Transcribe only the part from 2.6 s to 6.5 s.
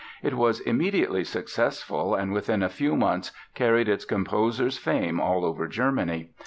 a few months carried its composer's fame all over Germany.